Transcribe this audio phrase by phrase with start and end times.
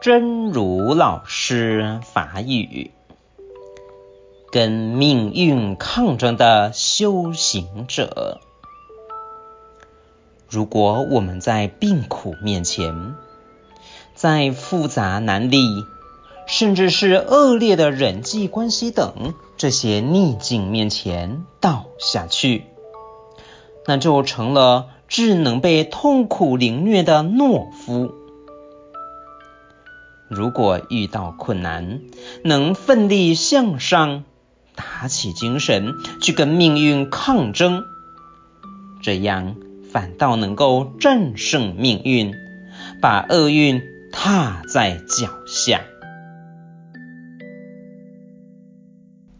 [0.00, 2.92] 真如老师法语，
[4.52, 8.40] 跟命运抗争的修行者。
[10.48, 13.14] 如果我们在病苦面前，
[14.14, 15.66] 在复杂难力，
[16.46, 22.66] 甚至是恶劣的人际关系等这些逆境面前倒下去，
[23.86, 28.14] 那就成了只能被痛苦凌虐的懦夫。
[30.36, 32.00] 如果遇到困难，
[32.44, 34.24] 能奋力向上，
[34.74, 37.84] 打起精神去跟命运抗争，
[39.02, 39.56] 这样
[39.90, 42.34] 反倒能够战胜命运，
[43.00, 43.80] 把厄运
[44.12, 45.80] 踏在脚下。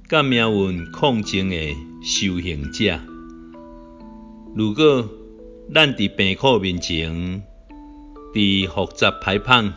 [0.09, 2.99] 跟命运抗争的修行者，
[4.55, 5.11] 如果
[5.75, 7.43] 咱伫病苦面前，
[8.33, 9.75] 伫复杂排棒，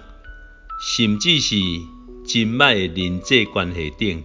[0.79, 1.55] 甚至是
[2.25, 4.23] 真歹的人际关系顶，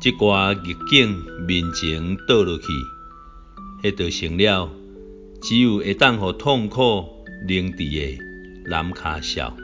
[0.00, 2.64] 即寡逆境面前倒落去，
[3.82, 4.70] 迄就成了
[5.42, 7.04] 只有会当互痛苦
[7.46, 8.18] 凝滞的
[8.64, 9.54] 蓝卡笑。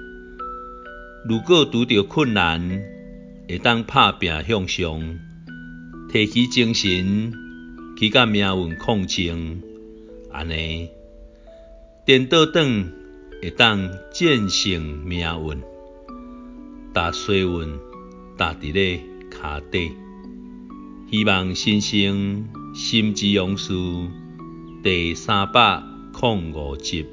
[1.27, 2.83] 如果拄到困难，
[3.49, 5.19] 会当拍拼向上，
[6.13, 7.33] 提起精神
[7.99, 9.63] 去甲命运抗争，
[10.31, 10.91] 安尼
[12.05, 12.93] 颠倒转
[13.43, 15.61] 会当战胜命运，
[16.95, 17.77] 踏衰运
[18.39, 19.01] 踏伫咧
[19.33, 19.91] 脚底。
[21.11, 23.75] 希望新生心之勇士
[24.85, 25.83] 第三百
[26.21, 27.05] 零五集。